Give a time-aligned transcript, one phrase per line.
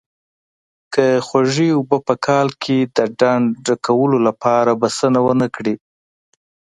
[0.93, 5.75] که خوږې اوبه په کال کې د ډنډ ډکولو لپاره بسنه ونه کړي.